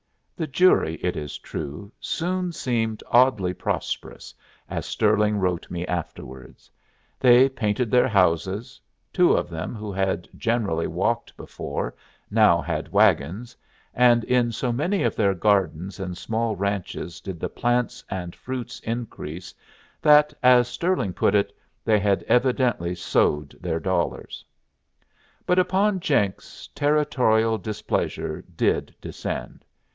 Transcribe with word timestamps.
The 0.35 0.47
jury, 0.47 0.95
it 1.03 1.15
is 1.15 1.37
true, 1.37 1.91
soon 1.99 2.51
seemed 2.51 3.03
oddly 3.11 3.53
prosperous, 3.53 4.33
as 4.67 4.87
Stirling 4.87 5.37
wrote 5.37 5.69
me 5.69 5.85
afterwards. 5.85 6.71
They 7.19 7.47
painted 7.47 7.91
their 7.91 8.07
houses; 8.07 8.81
two 9.13 9.33
of 9.33 9.51
them, 9.51 9.75
who 9.75 9.91
had 9.91 10.27
generally 10.35 10.87
walked 10.87 11.37
before, 11.37 11.93
now 12.31 12.59
had 12.59 12.91
wagons; 12.91 13.55
and 13.93 14.23
in 14.23 14.51
so 14.51 14.71
many 14.71 15.03
of 15.03 15.15
their 15.15 15.35
gardens 15.35 15.99
and 15.99 16.17
small 16.17 16.55
ranches 16.55 17.19
did 17.21 17.39
the 17.39 17.47
plants 17.47 18.03
and 18.09 18.35
fruits 18.35 18.79
increase 18.79 19.53
that, 20.01 20.33
as 20.41 20.67
Stirling 20.67 21.13
put 21.13 21.35
it, 21.35 21.55
they 21.85 21.99
had 21.99 22.23
evidently 22.23 22.95
sowed 22.95 23.55
their 23.61 23.79
dollars. 23.79 24.43
But 25.45 25.59
upon 25.59 25.99
Jenks 25.99 26.67
Territorial 26.73 27.59
displeasure 27.59 28.43
did 28.55 28.95
descend. 28.99 29.63